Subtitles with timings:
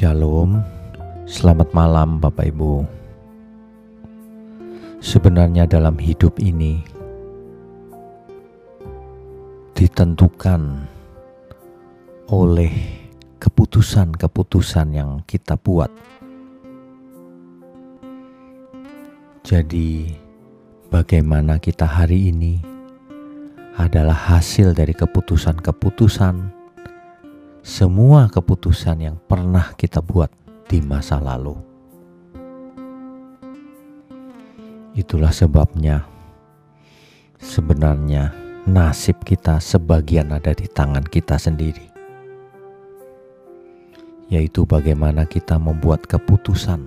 [0.00, 0.64] Shalom,
[1.28, 2.88] selamat malam Bapak Ibu.
[4.96, 6.80] Sebenarnya dalam hidup ini
[9.76, 10.88] ditentukan
[12.32, 12.72] oleh
[13.44, 15.92] keputusan-keputusan yang kita buat.
[19.44, 20.16] Jadi,
[20.88, 22.56] bagaimana kita hari ini
[23.76, 26.59] adalah hasil dari keputusan-keputusan
[27.60, 30.32] semua keputusan yang pernah kita buat
[30.64, 31.52] di masa lalu.
[34.96, 36.08] Itulah sebabnya
[37.36, 38.32] sebenarnya
[38.64, 41.84] nasib kita sebagian ada di tangan kita sendiri.
[44.32, 46.80] Yaitu bagaimana kita membuat keputusan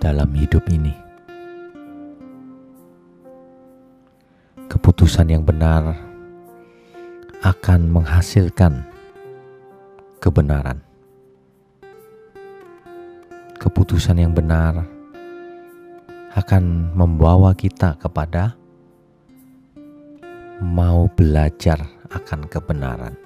[0.00, 0.96] dalam hidup ini.
[4.70, 5.98] Keputusan yang benar
[7.42, 8.89] akan menghasilkan
[10.20, 10.78] kebenaran.
[13.56, 14.84] Keputusan yang benar
[16.36, 18.54] akan membawa kita kepada
[20.60, 21.80] mau belajar
[22.12, 23.16] akan kebenaran.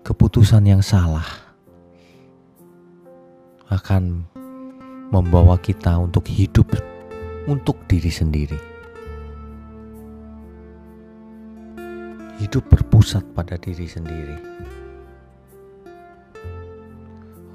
[0.00, 1.26] Keputusan yang salah
[3.68, 4.24] akan
[5.12, 6.66] membawa kita untuk hidup
[7.46, 8.75] untuk diri sendiri
[12.36, 14.38] hidup berpusat pada diri sendiri.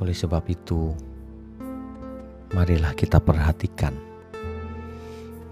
[0.02, 0.90] Oleh sebab itu,
[2.58, 3.94] marilah kita perhatikan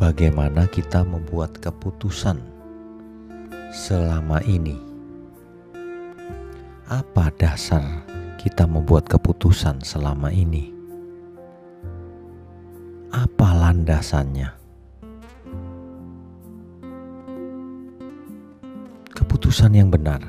[0.01, 2.41] bagaimana kita membuat keputusan
[3.69, 4.81] selama ini.
[6.89, 7.85] Apa dasar
[8.41, 10.73] kita membuat keputusan selama ini?
[13.13, 14.58] Apa landasannya?
[19.49, 20.21] Keputusan yang benar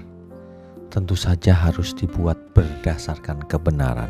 [0.89, 4.09] tentu saja harus dibuat berdasarkan kebenaran.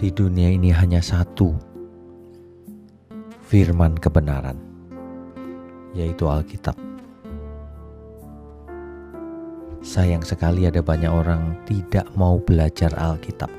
[0.00, 1.60] Di dunia ini hanya satu
[3.44, 4.56] firman kebenaran,
[5.92, 6.72] yaitu Alkitab.
[9.84, 13.52] Sayang sekali ada banyak orang tidak mau belajar Alkitab.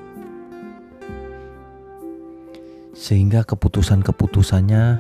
[2.98, 4.98] Sehingga keputusan-keputusannya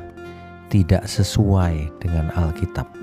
[0.69, 3.00] tidak sesuai dengan Alkitab.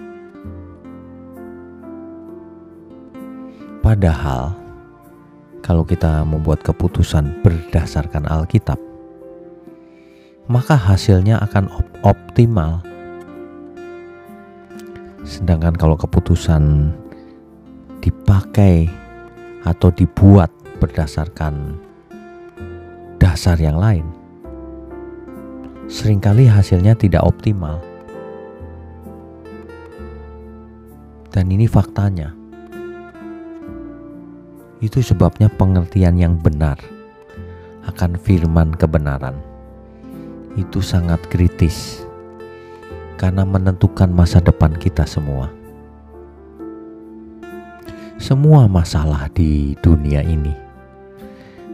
[3.88, 4.52] Padahal,
[5.64, 8.76] kalau kita membuat keputusan berdasarkan Alkitab,
[10.44, 12.84] maka hasilnya akan op optimal.
[15.24, 16.92] Sedangkan kalau keputusan
[18.04, 18.92] dipakai
[19.64, 20.52] atau dibuat
[20.84, 21.80] berdasarkan
[23.16, 24.04] dasar yang lain,
[25.88, 27.80] sering kali hasilnya tidak optimal.
[31.32, 32.37] Dan ini faktanya.
[34.78, 36.78] Itu sebabnya pengertian yang benar
[37.88, 39.34] akan firman kebenaran
[40.54, 42.06] itu sangat kritis
[43.18, 45.50] karena menentukan masa depan kita semua.
[48.18, 50.54] Semua masalah di dunia ini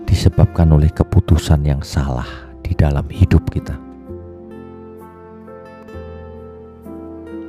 [0.09, 2.29] disebabkan oleh keputusan yang salah
[2.61, 3.77] di dalam hidup kita.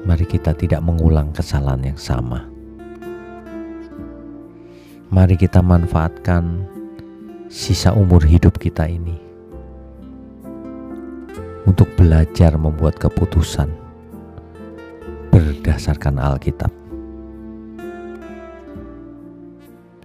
[0.03, 2.54] Mari kita tidak mengulang kesalahan yang sama
[5.13, 6.65] Mari kita manfaatkan
[7.45, 9.13] sisa umur hidup kita ini
[11.69, 13.69] untuk belajar membuat keputusan
[15.29, 16.73] berdasarkan Alkitab.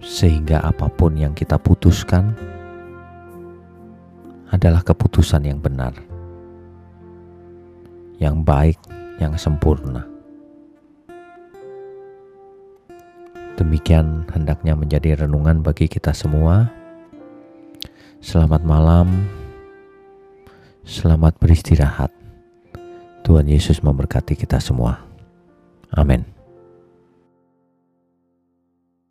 [0.05, 2.37] Sehingga apa pun yang kita putuskan
[4.53, 5.97] adalah keputusan yang benar,
[8.21, 8.77] yang baik,
[9.17, 10.05] yang sempurna.
[13.59, 16.71] Demikian hendaknya menjadi renungan bagi kita semua.
[18.21, 19.27] Selamat malam,
[20.85, 22.13] selamat beristirahat.
[23.21, 25.01] Tuhan Yesus memberkati kita semua.
[25.93, 26.40] Amin.